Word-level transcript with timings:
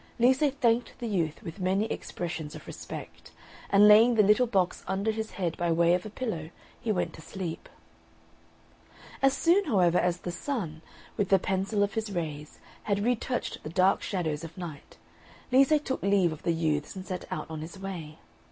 Lise 0.17 0.39
thanked 0.53 0.93
the 0.97 1.05
youth, 1.07 1.43
with 1.43 1.59
many 1.59 1.85
expressions 1.91 2.55
of 2.55 2.65
respect, 2.65 3.29
and 3.69 3.87
laying 3.87 4.15
the 4.15 4.23
little 4.23 4.47
box 4.47 4.83
under 4.87 5.11
his 5.11 5.33
head 5.33 5.55
by 5.57 5.71
way 5.71 5.93
of 5.93 6.07
a 6.07 6.09
pillow, 6.09 6.49
he 6.79 6.91
went 6.91 7.13
to 7.13 7.21
sleep. 7.21 7.69
As 9.21 9.37
soon, 9.37 9.65
however, 9.65 9.99
as 9.99 10.21
the 10.21 10.31
Sun, 10.31 10.81
with 11.17 11.29
the 11.29 11.37
pencil 11.37 11.83
of 11.83 11.93
his 11.93 12.11
rays, 12.11 12.57
had 12.85 13.05
retouched 13.05 13.61
the 13.61 13.69
dark 13.69 14.01
shadows 14.01 14.43
of 14.43 14.57
Night, 14.57 14.97
Lise 15.51 15.79
took 15.83 16.01
leave 16.01 16.31
of 16.33 16.41
the 16.41 16.53
youths 16.53 16.95
and 16.95 17.05
set 17.05 17.31
out 17.31 17.45
on 17.51 17.61
his 17.61 17.77
way. 17.77 18.17